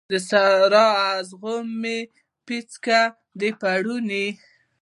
د 0.09 0.13
سارا، 0.29 0.85
اغزو 1.11 1.55
مې 1.81 1.97
پیڅکه 2.45 3.01
د 3.39 3.41
پوړنې 3.59 4.27